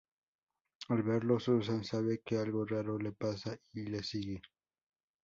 Al 0.89 1.03
verlo, 1.03 1.39
Susan 1.39 1.83
sabe 1.83 2.23
que 2.25 2.35
algo 2.35 2.65
raro 2.65 2.97
le 2.97 3.11
pasa 3.11 3.55
y 3.73 3.83
le 3.83 4.01
sigue. 4.01 4.41